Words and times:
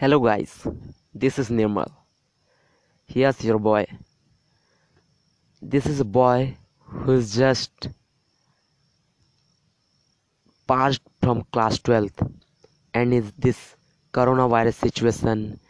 Hello 0.00 0.18
guys, 0.18 0.66
this 1.14 1.38
is 1.38 1.50
Nirmal. 1.50 1.88
Here's 3.06 3.44
your 3.44 3.60
boy. 3.60 3.86
This 5.62 5.86
is 5.86 6.00
a 6.00 6.04
boy 6.04 6.56
who's 6.80 7.36
just 7.36 7.88
passed 10.66 11.00
from 11.22 11.44
class 11.52 11.78
12th 11.78 12.28
and 12.92 13.14
in 13.14 13.32
this 13.38 13.76
coronavirus 14.12 14.74
situation 14.74 15.60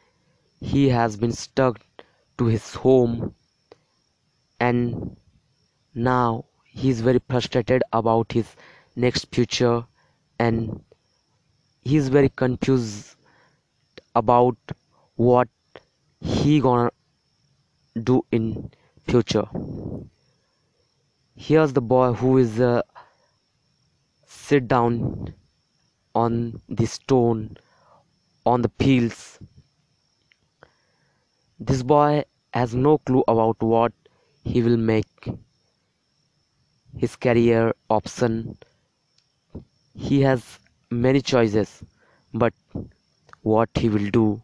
he 0.58 0.88
has 0.88 1.18
been 1.18 1.32
stuck 1.32 1.78
to 2.38 2.46
his 2.46 2.72
home 2.72 3.34
and 4.58 5.18
now 5.94 6.46
he 6.64 6.88
is 6.88 7.02
very 7.02 7.20
frustrated 7.28 7.82
about 7.92 8.32
his 8.32 8.56
next 8.96 9.26
future 9.34 9.84
and 10.38 10.82
he 11.82 11.96
is 11.96 12.08
very 12.08 12.30
confused 12.30 13.13
about 14.14 14.56
what 15.16 15.48
he 16.20 16.60
gonna 16.60 16.90
do 18.02 18.24
in 18.30 18.70
future. 19.06 19.44
Here's 21.36 21.72
the 21.72 21.80
boy 21.80 22.12
who 22.12 22.38
is 22.38 22.58
uh, 22.60 22.82
sit 24.26 24.66
down 24.68 25.34
on 26.14 26.60
the 26.68 26.86
stone 26.86 27.56
on 28.46 28.62
the 28.62 28.70
fields. 28.78 29.38
This 31.58 31.82
boy 31.82 32.24
has 32.52 32.74
no 32.74 32.98
clue 32.98 33.24
about 33.26 33.60
what 33.60 33.92
he 34.44 34.62
will 34.62 34.76
make. 34.76 35.28
His 36.96 37.16
career 37.16 37.74
option 37.90 38.56
he 39.94 40.20
has 40.22 40.58
many 40.90 41.20
choices 41.20 41.82
but 42.32 42.52
what 43.44 43.68
he 43.76 43.88
will 43.88 44.10
do 44.10 44.42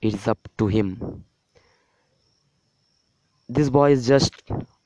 is 0.00 0.26
up 0.26 0.48
to 0.58 0.66
him. 0.66 1.24
This 3.48 3.70
boy 3.70 3.92
is 3.92 4.06
just 4.06 4.32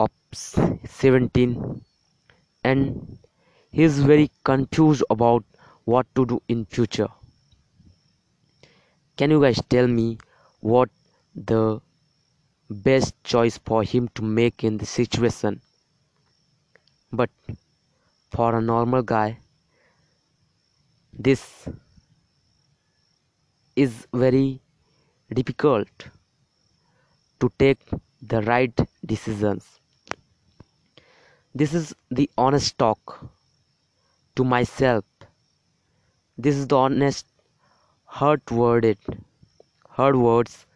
of 0.00 0.10
17 0.32 1.82
and 2.64 3.18
he 3.70 3.84
is 3.84 4.00
very 4.00 4.30
confused 4.44 5.04
about 5.10 5.44
what 5.84 6.06
to 6.16 6.26
do 6.26 6.42
in 6.48 6.64
future. 6.66 7.08
Can 9.16 9.30
you 9.30 9.40
guys 9.40 9.62
tell 9.68 9.86
me 9.86 10.18
what 10.60 10.90
the 11.34 11.80
best 12.68 13.14
choice 13.22 13.58
for 13.58 13.82
him 13.82 14.08
to 14.16 14.22
make 14.22 14.64
in 14.64 14.78
this 14.78 14.90
situation? 14.90 15.60
But 17.12 17.30
for 18.30 18.56
a 18.56 18.60
normal 18.60 19.02
guy 19.02 19.38
this 21.12 21.68
is 23.76 24.06
very 24.12 24.60
difficult 25.34 25.88
to 27.40 27.50
take 27.58 27.80
the 28.22 28.42
right 28.42 28.80
decisions. 29.04 29.80
This 31.54 31.74
is 31.74 31.94
the 32.10 32.30
honest 32.36 32.76
talk 32.78 33.24
to 34.36 34.44
myself. 34.44 35.04
This 36.36 36.56
is 36.56 36.66
the 36.66 36.76
honest 36.76 37.26
hurt 38.06 38.50
worded 38.50 38.98
hard 39.88 40.16
words 40.16 40.66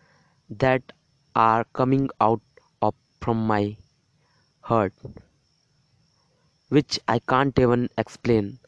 that 0.51 0.92
are 1.34 1.64
coming 1.73 2.08
out 2.20 2.42
of 2.83 2.95
from 3.20 3.47
my 3.47 3.77
heart 4.61 4.92
which 6.69 6.98
i 7.08 7.19
can't 7.19 7.58
even 7.58 7.89
explain. 7.98 8.58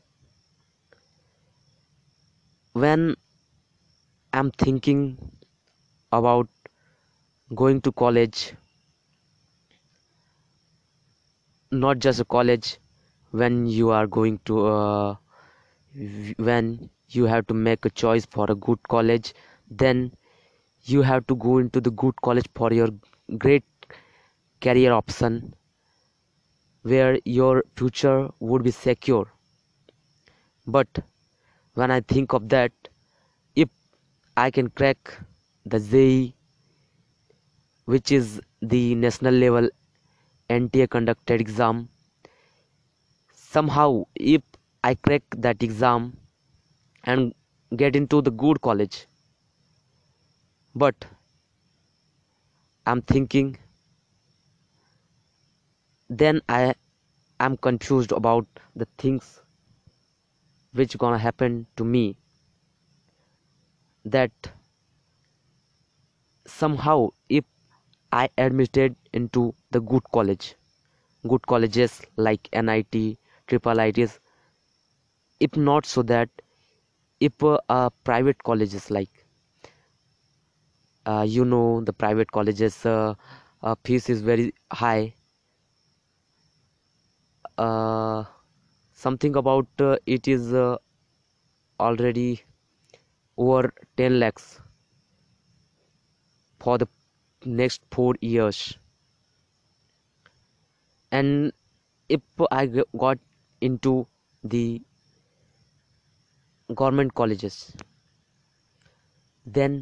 When 2.73 3.17
i'm 4.39 4.51
thinking 4.63 5.03
about 6.13 6.49
going 7.55 7.81
to 7.81 7.91
college. 7.93 8.55
Not 11.71 12.01
just 12.01 12.19
a 12.19 12.25
college 12.25 12.79
when 13.31 13.67
you 13.67 13.91
are 13.91 14.09
going 14.09 14.39
to 14.47 14.67
uh, 14.67 15.17
when 16.39 16.91
you 17.11 17.25
have 17.27 17.47
to 17.47 17.55
make 17.55 17.85
a 17.85 17.91
choice 17.91 18.27
for 18.27 18.47
a 18.51 18.55
good 18.55 18.79
college 18.89 19.33
then 19.71 20.13
you 20.85 21.03
have 21.03 21.27
to 21.27 21.37
go 21.37 21.59
into 21.59 21.81
the 21.81 21.91
good 21.91 22.15
college 22.23 22.47
for 22.55 22.73
your 22.73 22.89
great 23.39 23.65
career 24.61 24.93
option 24.93 25.55
where 26.83 27.19
your 27.27 27.63
future 27.77 28.31
would 28.41 28.63
be 28.63 28.71
secure. 28.71 29.27
But 30.67 30.99
when 31.75 31.91
i 31.91 32.01
think 32.01 32.33
of 32.35 32.49
that 32.51 32.73
i 34.43 34.51
can 34.51 34.69
crack 34.71 35.19
the 35.65 35.79
JEE 35.81 36.35
which 37.87 38.11
is 38.13 38.41
the 38.61 38.95
national 38.95 39.35
level 39.35 39.69
NTA 40.51 40.89
conducted 40.89 41.41
exam. 41.41 41.89
Somehow 43.33 44.05
if 44.15 44.43
I 44.85 44.95
crack 44.95 45.23
that 45.39 45.63
exam 45.63 46.17
and 47.05 47.35
get 47.75 47.97
into 47.97 48.21
the 48.23 48.31
good 48.31 48.61
college. 48.61 49.07
But 50.75 51.05
I'm 52.87 53.03
thinking 53.03 53.57
then 56.09 56.41
I 56.49 56.75
am 57.41 57.57
confused 57.57 58.13
about 58.13 58.47
the 58.77 58.87
things 58.99 59.41
which 60.73 60.97
gonna 60.99 61.19
happen 61.19 61.67
to 61.77 61.85
me 61.85 62.17
that 64.07 64.33
somehow 66.47 67.09
if 67.29 67.45
I 68.13 68.29
admitted 68.39 68.97
into 69.13 69.55
the 69.71 69.81
good 69.81 70.03
college 70.13 70.57
good 71.29 71.47
colleges 71.47 72.03
like 72.17 72.49
NIT 72.53 73.19
triple 73.47 73.81
ITs 73.81 74.21
if 75.41 75.57
not 75.57 75.87
so 75.87 76.03
that 76.05 76.31
if 77.21 77.43
uh, 77.45 77.59
uh, 77.69 77.91
private 78.05 78.43
colleges 78.45 78.91
like 78.91 79.27
uh, 81.07 81.25
you 81.27 81.45
know 81.45 81.81
the 81.83 81.93
private 81.93 82.31
colleges 82.31 82.85
uh, 82.87 83.15
uh, 83.63 83.75
fees 83.85 84.09
is 84.09 84.21
very 84.23 84.53
high 84.73 85.15
uh, 87.59 88.25
something 88.93 89.37
about 89.37 89.69
uh, 89.81 89.97
it 90.07 90.29
is 90.29 90.53
uh, 90.53 90.77
already 91.81 92.43
over 93.37 93.73
10 93.97 94.19
lakhs 94.21 94.61
for 96.59 96.79
the 96.79 96.89
next 97.45 97.83
4 97.91 98.15
years. 98.21 98.77
And 101.13 101.53
if 102.09 102.21
i 102.51 102.67
got 102.99 103.19
into 103.61 104.07
the 104.45 104.81
government 106.81 107.15
colleges 107.21 107.57
then 109.59 109.75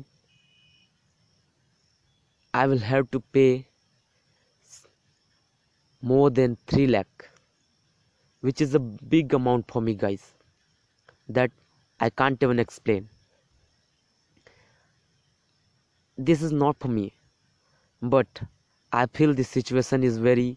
i 2.62 2.66
will 2.66 2.84
have 2.90 3.10
to 3.10 3.20
pay 3.38 3.66
more 6.12 6.30
than 6.30 6.56
3 6.72 6.86
lakh 6.94 7.28
which 8.40 8.60
is 8.60 8.74
a 8.74 8.80
big 9.16 9.34
amount 9.40 9.70
for 9.74 9.82
me 9.82 9.94
guys 10.06 10.26
that 11.28 11.50
i 12.00 12.10
can't 12.22 12.42
even 12.48 12.58
explain 12.58 13.08
this 16.16 16.42
is 16.42 16.52
not 16.52 16.78
for 16.78 16.88
me. 16.88 17.12
But 18.02 18.42
i 18.92 19.06
feel 19.06 19.34
this 19.34 19.48
situation 19.48 20.04
is 20.04 20.18
very 20.18 20.56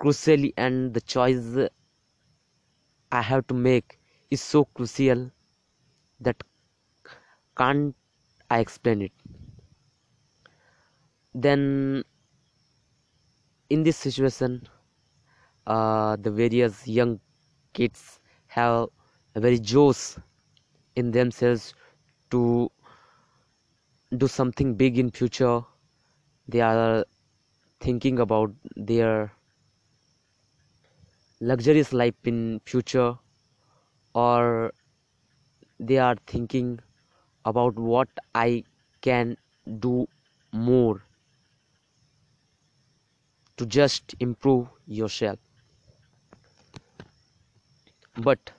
crucially 0.00 0.52
and 0.56 0.92
the 0.94 1.00
choice 1.00 1.50
i 3.12 3.20
have 3.22 3.46
to 3.46 3.54
make 3.54 3.98
is 4.30 4.40
so 4.40 4.64
crucial 4.64 5.30
that 6.20 6.42
can't 7.56 7.94
i 8.50 8.58
explain 8.58 9.02
it. 9.02 9.12
Then 11.34 12.04
in 13.70 13.82
this 13.84 13.96
situation 13.96 14.68
uh, 15.66 16.16
the 16.16 16.30
various 16.30 16.86
young 16.88 17.20
kids 17.72 18.20
have 18.46 18.88
a 19.34 19.40
very 19.40 19.58
josh 19.58 20.16
in 20.96 21.10
themselves 21.12 21.74
to 22.30 22.70
do 24.16 24.28
something 24.28 24.74
big 24.74 24.98
in 24.98 25.10
future 25.10 25.62
they 26.48 26.60
are 26.60 27.04
thinking 27.80 28.18
about 28.20 28.52
their 28.76 29.32
luxurious 31.40 31.92
life 31.92 32.14
in 32.24 32.60
future 32.64 33.14
or 34.14 34.72
they 35.78 35.98
are 35.98 36.16
thinking 36.26 36.78
about 37.44 37.74
what 37.76 38.08
i 38.34 38.62
can 39.00 39.36
do 39.80 40.06
more 40.52 41.02
to 43.56 43.66
just 43.66 44.14
improve 44.20 44.68
yourself. 44.86 45.38
But 48.16 48.50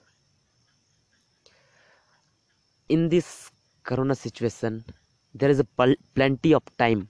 in 2.89 3.09
this 3.09 3.51
corona 3.83 4.15
situation 4.15 4.85
there 5.33 5.49
is 5.49 5.61
pl- 5.77 5.95
plenty 6.15 6.53
of 6.53 6.63
time 6.77 7.09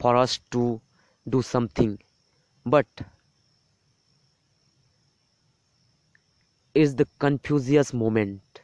for 0.00 0.16
us 0.16 0.38
to 0.50 0.80
do 1.28 1.42
something. 1.42 1.98
But 2.66 2.86
is 6.74 6.96
the 6.96 7.06
confucius 7.18 7.94
moment 7.94 8.60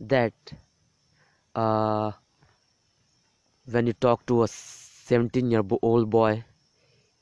that 0.00 0.32
uh, 1.54 2.12
when 3.66 3.86
you 3.86 3.92
talk 3.92 4.26
to 4.26 4.42
a 4.42 4.48
17 4.48 5.50
year 5.50 5.62
old 5.82 6.10
boy 6.10 6.44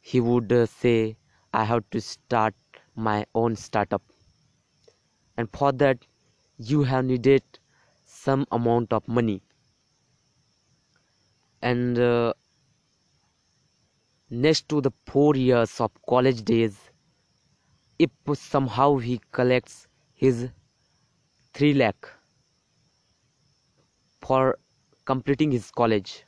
he 0.00 0.20
would 0.20 0.52
uh, 0.52 0.66
say 0.66 1.16
i 1.52 1.64
have 1.64 1.84
to 1.90 2.00
start 2.00 2.54
my 2.96 3.26
own 3.34 3.56
startup. 3.56 4.02
And 5.36 5.48
for 5.48 5.70
that 5.70 6.06
you 6.58 6.82
have 6.82 7.04
needed 7.04 7.44
some 8.24 8.46
amount 8.58 8.92
of 8.92 9.06
money. 9.08 9.42
And 11.62 11.98
uh, 11.98 12.34
next 14.30 14.68
to 14.68 14.80
the 14.80 14.92
4 15.06 15.36
years 15.36 15.80
of 15.80 15.90
college 16.08 16.42
days 16.44 16.78
if 17.98 18.10
somehow 18.34 18.96
he 18.98 19.20
collects 19.32 19.86
his 20.14 20.48
3 21.54 21.74
lakh 21.74 22.08
for 24.20 24.58
completing 25.04 25.52
his 25.52 25.70
college 25.70 26.24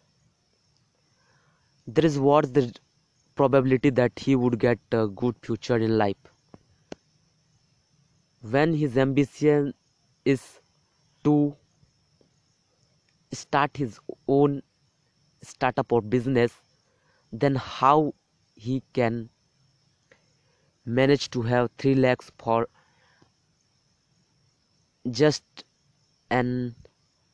there 1.87 2.04
is 2.04 2.19
what's 2.19 2.50
the 2.50 2.75
probability 3.37 3.90
that 3.90 4.19
he 4.19 4.34
would 4.34 4.58
get 4.58 4.78
a 4.92 5.06
good 5.06 5.37
future 5.42 5.76
in 5.76 5.96
life. 5.99 6.16
When 8.40 8.75
his 8.75 8.96
ambition 8.99 9.75
is 10.25 10.60
to 11.25 11.56
start 13.32 13.76
his 13.76 13.99
own 14.28 14.62
startup 15.43 15.93
or 15.93 16.00
business 16.02 16.52
then 17.32 17.55
how 17.55 18.14
he 18.55 18.82
can 18.93 19.28
manage 20.87 21.31
to 21.31 21.43
have 21.43 21.70
3 21.78 21.94
lakhs 21.94 22.31
for 22.38 22.69
just 25.11 25.44
an 26.31 26.75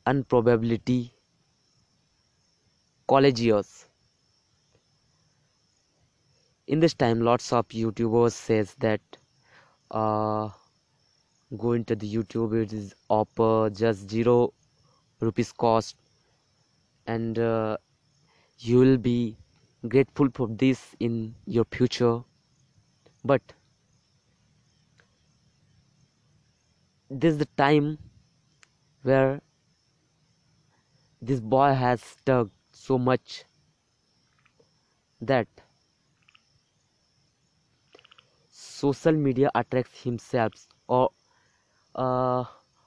unprobability 0.05 1.11
college 3.07 3.39
years. 3.39 3.85
In 6.67 6.79
this 6.79 6.93
time 6.93 7.21
lots 7.21 7.53
of 7.53 7.67
youtubers 7.69 8.33
says 8.33 8.75
that 8.79 9.01
uh, 9.91 10.49
going 11.57 11.85
to 11.85 11.95
the 11.95 12.07
youtube 12.15 12.53
it 12.61 12.73
is 12.73 12.93
offer 13.09 13.69
just 13.69 14.09
zero 14.09 14.53
rupees 15.23 15.51
cost. 15.51 15.97
And 17.07 17.39
uh, 17.39 17.77
you 18.59 18.79
will 18.79 18.97
be 18.97 19.37
grateful 19.87 20.29
for 20.33 20.47
this 20.47 20.95
in 20.99 21.35
your 21.45 21.65
future. 21.65 22.21
But 23.25 23.41
this 27.09 27.33
is 27.33 27.39
the 27.39 27.47
time 27.57 27.97
where 29.03 29.41
this 31.21 31.39
boy 31.39 31.73
has 31.73 32.01
stuck 32.01 32.49
so 32.71 32.97
much 32.97 33.45
that 35.21 35.47
social 38.49 39.13
media 39.13 39.49
attracts 39.55 40.03
himself 40.03 40.67
or 40.87 41.09
uh, 41.95 42.43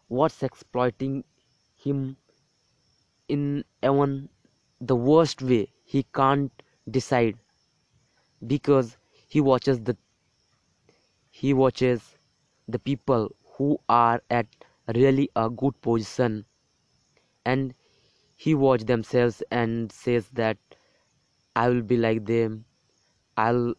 what's 0.09 0.43
exploiting 0.43 1.25
him 1.77 2.17
in 3.29 3.65
even 3.83 4.29
the 4.81 4.97
worst 4.97 5.43
way 5.43 5.73
he 5.85 6.03
can't 6.15 6.63
decide 6.91 7.37
because 8.47 8.97
he 9.29 9.41
watches 9.41 9.81
the 9.81 9.97
he 11.31 11.53
watches 11.55 12.17
the 12.69 12.79
people 12.79 13.31
who 13.57 13.79
are 13.89 14.23
at 14.31 14.47
really 14.95 15.29
a 15.37 15.49
good 15.51 15.81
position 15.81 16.45
and 17.45 17.75
he 18.37 18.55
watch 18.55 18.85
themselves 18.85 19.43
and 19.51 19.91
says 19.93 20.29
that 20.31 20.59
i 21.57 21.69
will 21.69 21.83
be 21.83 21.97
like 21.97 22.25
them. 22.27 22.65
I'll 23.37 23.75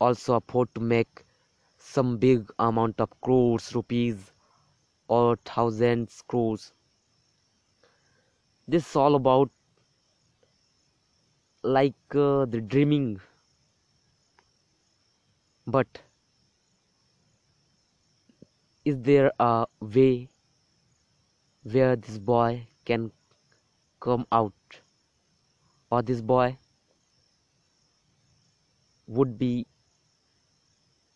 also 0.00 0.34
afford 0.34 0.74
to 0.74 0.80
make 0.80 1.24
some 1.78 2.18
big 2.18 2.50
amount 2.58 3.00
of 3.00 3.10
crores 3.20 3.74
rupees 3.74 4.32
or 5.08 5.36
thousands 5.36 6.22
crores 6.26 6.72
this 8.70 8.88
is 8.88 8.96
all 8.96 9.16
about 9.16 9.50
like 11.62 12.14
uh, 12.14 12.44
the 12.46 12.60
dreaming. 12.60 13.20
But 15.66 15.98
is 18.84 18.96
there 19.08 19.32
a 19.38 19.66
way 19.80 20.28
where 21.64 21.96
this 21.96 22.18
boy 22.18 22.66
can 22.84 23.10
come 24.00 24.26
out? 24.30 24.80
Or 25.90 26.02
this 26.02 26.20
boy 26.20 26.56
would 29.08 29.36
be 29.38 29.66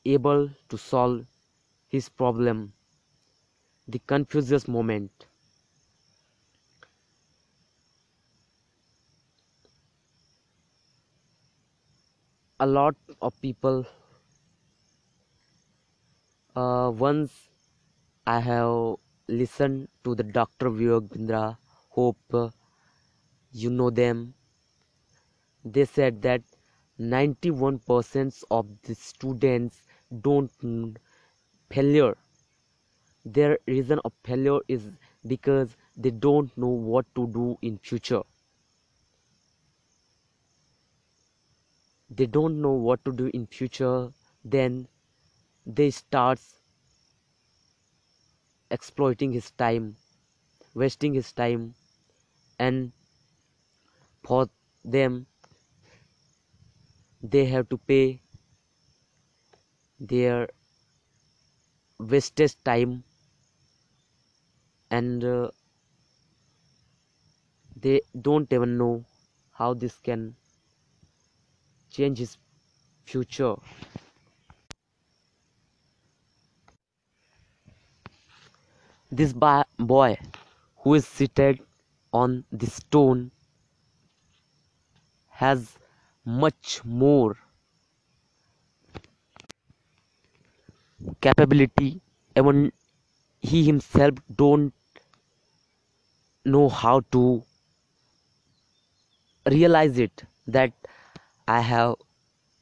able 0.05 0.51
to 0.69 0.77
solve 0.77 1.25
his 1.89 2.09
problem? 2.09 2.73
The 3.87 4.01
confucius 4.01 4.67
moment 4.67 5.27
a 12.65 12.67
lot 12.67 12.97
of 13.21 13.41
people 13.43 13.85
uh, 16.57 16.91
once 17.05 17.33
i 18.27 18.39
have 18.41 18.97
listened 19.29 19.89
to 20.05 20.15
the 20.15 20.25
dr 20.39 20.71
Vivek 20.79 21.57
hope 21.91 22.35
uh, 22.35 22.49
you 23.53 23.71
know 23.71 23.91
them. 23.91 24.35
They 25.65 25.85
said 25.85 26.23
that 26.23 26.43
91% 26.99 28.45
of 28.51 28.67
the 28.83 28.95
students 28.95 29.83
don't 30.21 30.51
failure. 31.71 32.17
Their 33.25 33.59
reason 33.67 34.01
of 34.05 34.13
failure 34.25 34.61
is 34.69 34.91
because 35.27 35.77
they 35.97 36.11
don't 36.11 36.57
know 36.57 36.69
what 36.69 37.07
to 37.17 37.27
do 37.29 37.59
in 37.63 37.79
future 37.79 38.23
they 42.17 42.27
don't 42.27 42.61
know 42.63 42.73
what 42.73 43.05
to 43.05 43.13
do 43.13 43.31
in 43.35 43.47
future 43.47 44.13
then 44.45 44.87
they 45.67 45.91
starts 45.91 46.61
exploiting 48.71 49.33
his 49.33 49.51
time 49.53 49.97
wasting 50.75 51.15
his 51.15 51.33
time 51.33 51.75
and 52.59 52.93
for 54.25 54.49
them 54.85 55.27
they 57.23 57.45
have 57.47 57.69
to 57.69 57.77
pay 57.79 58.21
their 59.99 60.49
wasted 61.99 62.55
time 62.65 63.03
and 64.91 65.25
uh, 65.25 65.51
they 67.77 68.01
don't 68.21 68.53
even 68.53 68.77
know 68.79 69.05
how 69.53 69.75
this 69.75 69.99
can 69.99 70.35
change 71.97 72.19
his 72.19 72.37
future. 73.05 73.55
This 79.11 79.33
boy 79.33 80.19
who 80.79 80.95
is 80.95 81.07
seated 81.07 81.61
on 82.13 82.45
the 82.51 82.67
stone 82.67 83.31
has 85.43 85.79
much 86.25 86.81
more 86.85 87.37
capability. 91.21 92.01
Even 92.37 92.73
he 93.41 93.65
himself 93.65 94.15
don't 94.35 94.73
know 96.45 96.69
how 96.69 97.01
to 97.13 97.23
realize 99.51 99.99
it 99.99 100.25
that 100.47 100.73
i 101.49 101.61
have 101.61 101.95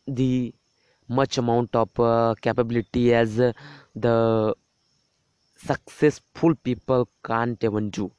the 0.06 0.54
much 1.08 1.38
amount 1.38 1.74
of 1.76 2.00
uh, 2.00 2.34
capability 2.42 3.14
as 3.14 3.38
uh, 3.40 3.52
the 3.94 4.54
successful 5.56 6.54
people 6.56 7.08
can't 7.24 7.64
even 7.64 7.88
do. 7.88 8.12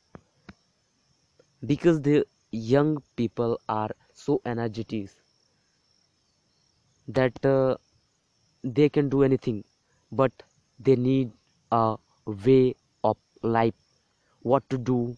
Because 1.66 2.00
the 2.02 2.28
young 2.52 3.02
people 3.16 3.60
are 3.68 3.90
so 4.14 4.40
energetic 4.46 5.10
that 7.08 7.46
uh, 7.46 7.76
they 8.64 8.90
can 8.90 9.10
do 9.10 9.24
anything 9.24 9.64
but 10.12 10.32
they 10.80 10.96
need 10.96 11.32
a 11.72 11.98
way 12.46 12.76
of 13.04 13.18
life. 13.42 13.74
What 14.42 14.70
to 14.70 14.78
do 14.78 15.18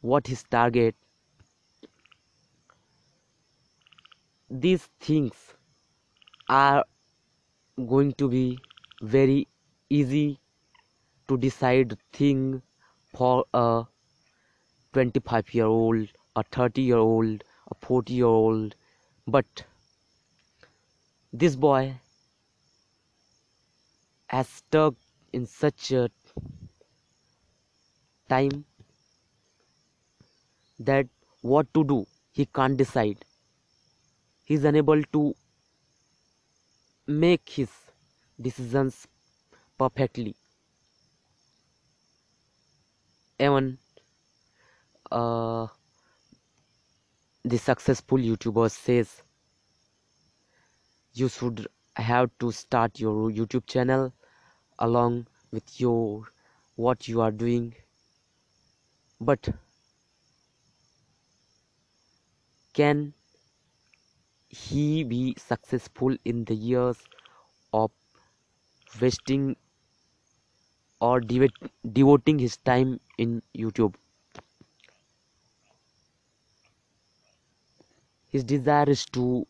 what 0.00 0.26
his 0.26 0.44
target 0.44 0.96
these 4.52 4.86
things 5.00 5.32
are 6.48 6.84
going 7.88 8.12
to 8.12 8.28
be 8.28 8.58
very 9.00 9.48
easy 9.88 10.38
to 11.26 11.38
decide 11.38 11.96
thing 12.12 12.60
for 13.14 13.46
a 13.54 13.84
25 14.92 15.54
year 15.54 15.64
old 15.64 16.06
a 16.36 16.42
30 16.42 16.82
year 16.82 16.98
old 16.98 17.44
a 17.70 17.74
40 17.86 18.12
year 18.12 18.26
old 18.26 18.74
but 19.26 19.64
this 21.32 21.56
boy 21.56 21.94
has 24.26 24.48
stuck 24.48 24.94
in 25.32 25.46
such 25.46 25.92
a 25.92 26.10
time 28.28 28.64
that 30.78 31.06
what 31.40 31.72
to 31.72 31.84
do 31.84 32.06
he 32.32 32.44
can't 32.44 32.76
decide 32.76 33.24
he's 34.52 34.64
unable 34.64 35.02
to 35.16 35.34
make 37.06 37.48
his 37.48 37.70
decisions 38.38 39.06
perfectly. 39.78 40.34
Even 43.38 43.78
uh, 45.10 45.66
the 47.44 47.56
successful 47.56 48.18
youtuber 48.18 48.70
says 48.70 49.22
you 51.14 51.30
should 51.30 51.66
have 51.96 52.30
to 52.38 52.52
start 52.52 53.00
your 53.00 53.30
youtube 53.30 53.66
channel 53.66 54.12
along 54.80 55.26
with 55.50 55.80
your 55.80 56.28
what 56.76 57.08
you 57.08 57.22
are 57.22 57.32
doing. 57.32 57.74
But 59.18 59.48
can 62.74 63.14
he 64.52 65.02
be 65.02 65.34
successful 65.38 66.14
in 66.26 66.44
the 66.44 66.54
years 66.54 66.98
of 67.72 67.90
wasting 69.00 69.56
or 71.00 71.20
devoting 71.20 72.38
his 72.38 72.56
time 72.58 73.00
in 73.18 73.42
YouTube. 73.56 73.94
His 78.28 78.44
desire 78.44 78.88
is 78.88 79.06
to 79.06 79.46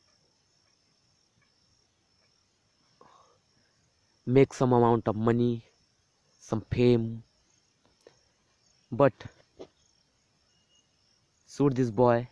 make 4.25 4.55
some 4.55 4.73
amount 4.73 5.09
of 5.09 5.17
money, 5.17 5.65
some 6.39 6.61
fame, 6.71 7.25
but 8.91 9.13
should 11.49 11.77
this 11.77 11.91
boy 11.91 12.29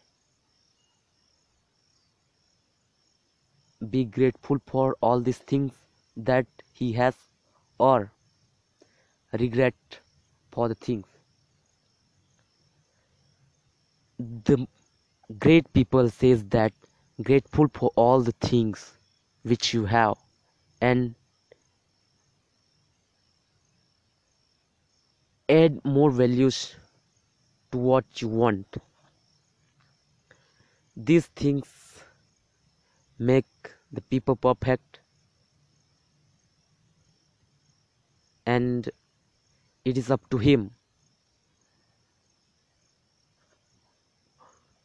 be 3.89 4.05
grateful 4.05 4.59
for 4.67 4.97
all 5.01 5.21
these 5.21 5.39
things 5.39 5.73
that 6.17 6.47
he 6.75 6.93
has 6.93 7.15
or 7.79 8.13
regret 9.33 9.75
for 10.51 10.69
the 10.69 10.75
things. 10.75 11.07
The 14.19 14.67
great 15.39 15.73
people 15.73 16.11
says 16.11 16.45
that 16.47 16.73
grateful 17.23 17.69
for 17.73 17.91
all 17.97 18.21
the 18.21 18.33
things 18.33 18.93
which 19.43 19.73
you 19.73 19.87
have 19.87 20.19
and 20.81 21.15
add 25.49 25.85
more 25.85 26.11
values 26.11 26.75
to 27.73 27.79
what 27.79 28.21
you 28.21 28.29
want. 28.29 28.77
These 30.97 31.27
things 31.27 31.67
make 33.21 33.45
the 33.93 34.01
people 34.01 34.35
perfect. 34.35 35.01
And 38.47 38.89
it 39.85 39.99
is 39.99 40.11
up 40.11 40.29
to 40.31 40.39
him. 40.39 40.71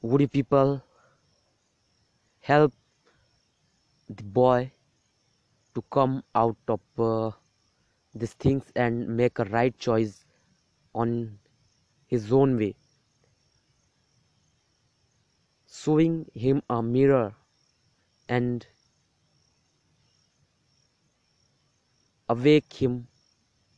Would 0.01 0.21
you 0.21 0.27
people 0.27 0.83
help 2.41 2.73
the 4.09 4.23
boy 4.23 4.71
to 5.73 5.81
come 5.89 6.21
out 6.35 6.57
of 6.67 6.81
uh, 6.99 7.31
these 8.13 8.33
things 8.33 8.63
and 8.75 9.07
make 9.07 9.39
a 9.39 9.45
right 9.45 9.77
choice 9.77 10.25
on 10.93 11.39
his 12.07 12.31
own 12.31 12.57
way. 12.57 12.75
Showing 15.67 16.25
him 16.33 16.61
a 16.69 16.81
mirror 16.83 17.33
and 18.29 18.67
awake 22.29 22.73
him 22.81 23.07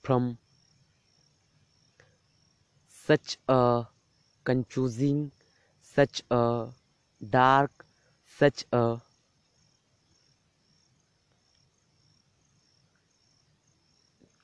from 0.04 0.38
such 2.90 3.38
a 3.48 3.86
confusing, 4.44 5.32
such 5.82 6.22
a 6.32 6.68
dark, 7.30 7.86
such 8.26 8.66
a 8.74 9.00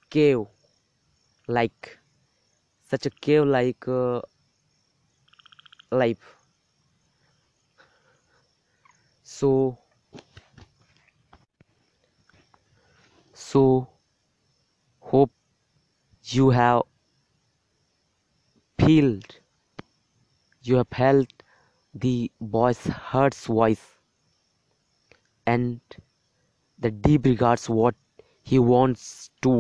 cave 0.10 0.46
like 1.48 1.98
such 2.90 3.06
a 3.06 3.10
cave 3.10 3.46
like 3.46 3.88
uh, 3.88 4.22
life. 5.92 6.36
So 9.24 9.83
so 13.54 13.88
hope 15.00 15.32
you 16.36 16.50
have 16.50 16.82
felt 18.84 19.36
you 20.70 20.78
have 20.78 20.88
felt 20.98 21.44
the 22.06 22.32
boy's 22.56 22.82
heart's 23.10 23.46
voice 23.46 23.84
and 25.46 25.80
the 26.80 26.92
deep 27.08 27.26
regards 27.26 27.70
what 27.70 27.96
he 28.42 28.60
wants 28.60 29.30
to 29.42 29.54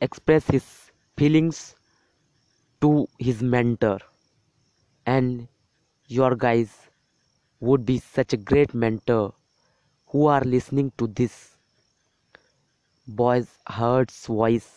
express 0.00 0.46
his 0.46 0.64
feelings 1.16 1.76
to 2.80 3.06
his 3.18 3.42
mentor. 3.42 3.98
And 5.06 5.48
your 6.08 6.34
guys 6.34 6.74
would 7.60 7.86
be 7.86 7.98
such 7.98 8.32
a 8.32 8.36
great 8.36 8.74
mentor 8.74 9.34
who 10.12 10.26
are 10.26 10.42
listening 10.54 10.92
to 10.98 11.06
this 11.20 11.36
boy's 13.20 13.50
heart's 13.66 14.26
voice 14.26 14.70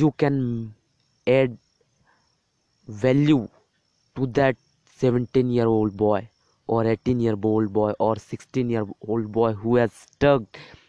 you 0.00 0.12
can 0.22 0.38
add 1.26 1.58
value 2.88 3.48
to 4.14 4.26
that 4.26 4.56
17 4.96 5.50
year 5.50 5.66
old 5.66 5.96
boy 5.96 6.28
or 6.66 6.84
18 6.84 7.20
year 7.20 7.34
old 7.42 7.72
boy 7.72 7.92
or 7.98 8.16
16 8.16 8.70
year 8.70 8.86
old 9.08 9.30
boy 9.32 9.52
who 9.52 9.76
has 9.76 9.92
stuck 9.92 10.42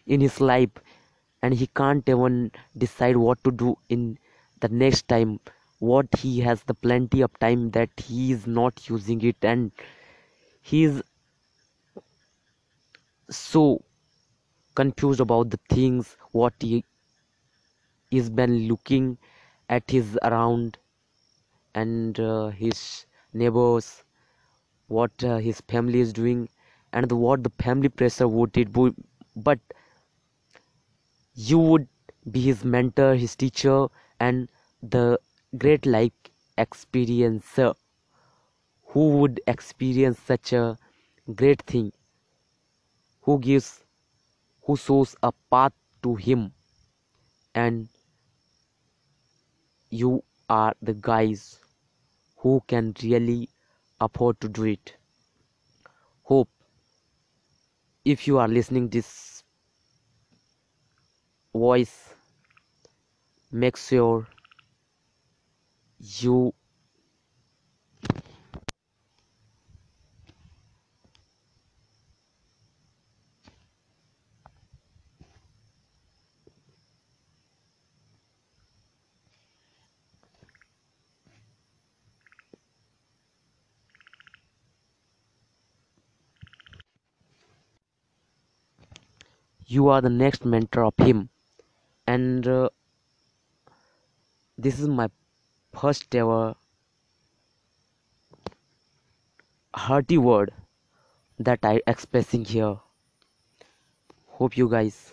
in 0.06 0.20
his 0.20 0.40
life 0.40 0.70
and 1.42 1.54
he 1.54 1.66
can't 1.66 2.08
even 2.08 2.50
decide 2.76 3.16
what 3.16 3.42
to 3.44 3.50
do 3.50 3.76
in 3.88 4.18
the 4.60 4.68
next 4.68 5.06
time. 5.08 5.38
What 5.78 6.06
he 6.18 6.40
has 6.40 6.62
the 6.64 6.74
plenty 6.74 7.20
of 7.20 7.38
time 7.38 7.70
that 7.70 7.90
he 7.96 8.32
is 8.32 8.46
not 8.46 8.88
using 8.88 9.20
it 9.22 9.36
and 9.42 9.70
he 10.60 10.82
is 10.84 11.02
so 13.30 13.82
confused 14.74 15.20
about 15.20 15.50
the 15.50 15.60
things 15.68 16.16
what 16.32 16.54
he 16.60 16.84
is 18.10 18.28
been 18.28 18.68
looking 18.68 19.16
at 19.70 19.90
his 19.90 20.18
around 20.22 20.76
and 21.74 22.20
uh, 22.20 22.48
his 22.48 23.06
neighbors 23.32 24.04
what 24.88 25.24
uh, 25.24 25.38
his 25.38 25.60
family 25.62 26.00
is 26.00 26.12
doing 26.12 26.48
and 26.92 27.08
the, 27.08 27.16
what 27.16 27.42
the 27.44 27.50
family 27.62 27.88
pressure 27.88 28.28
would 28.28 28.52
but 29.36 29.58
you 31.34 31.58
would 31.58 31.88
be 32.30 32.42
his 32.42 32.64
mentor 32.64 33.14
his 33.14 33.34
teacher 33.34 33.86
and 34.20 34.50
the 34.82 35.18
great 35.56 35.86
life 35.86 36.12
experiencer. 36.58 37.74
Who 38.86 39.18
would 39.18 39.40
experience 39.46 40.18
such 40.18 40.52
a 40.52 40.76
great 41.32 41.62
thing 41.62 41.92
who 43.28 43.38
gives 43.38 43.84
who 44.66 44.74
shows 44.74 45.14
a 45.22 45.30
path 45.50 45.72
to 46.02 46.14
him. 46.14 46.50
And 47.54 47.88
you 49.90 50.24
are 50.48 50.72
the 50.80 50.94
guys 50.94 51.58
who 52.38 52.62
can 52.66 52.94
really 53.02 53.50
afford 54.00 54.40
to 54.40 54.48
do 54.48 54.64
it. 54.64 54.94
Hope 56.22 56.48
if 58.02 58.26
you 58.26 58.38
are 58.38 58.48
listening 58.48 58.88
this 58.88 59.44
voice 61.52 62.14
make 63.52 63.76
sure 63.76 64.26
you 66.22 66.54
you 89.70 89.88
are 89.88 90.00
the 90.00 90.08
next 90.08 90.46
mentor 90.46 90.84
of 90.84 90.94
him. 90.98 91.28
And 92.06 92.48
uh, 92.48 92.70
this 94.56 94.80
is 94.80 94.88
my 94.88 95.10
first 95.74 96.14
ever 96.14 96.54
hearty 99.74 100.16
word 100.16 100.52
that 101.38 101.58
i 101.62 101.80
expressing 101.86 102.44
here. 102.44 102.78
Hope 104.38 104.56
you 104.56 104.68
guys 104.70 105.12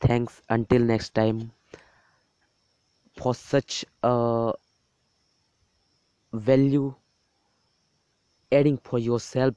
thanks 0.00 0.40
until 0.48 0.80
next 0.80 1.14
time 1.14 1.52
for 3.16 3.34
such 3.34 3.84
a 4.02 4.52
value 6.32 6.94
adding 8.50 8.78
for 8.78 8.98
yourself 8.98 9.54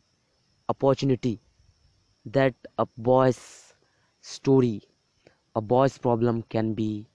opportunity 0.69 1.39
that 2.25 2.53
a 2.77 2.85
boy's 2.97 3.73
story 4.21 4.81
a 5.55 5.61
boy's 5.61 5.97
problem 5.97 6.43
can 6.43 6.73
be 6.73 7.07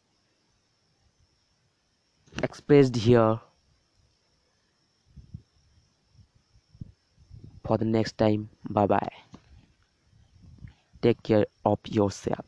expressed 2.43 2.97
here 2.97 3.41
for 7.65 7.79
the 7.79 7.85
next 7.85 8.19
time. 8.19 8.49
Bye 8.69 8.87
bye 8.87 9.09
take 11.03 11.23
care 11.23 11.47
of 11.65 11.79
yourself 11.87 12.45